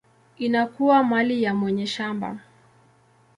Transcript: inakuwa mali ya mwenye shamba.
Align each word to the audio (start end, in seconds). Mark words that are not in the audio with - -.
inakuwa 0.37 1.03
mali 1.03 1.43
ya 1.43 1.53
mwenye 1.55 1.87
shamba. 1.87 2.39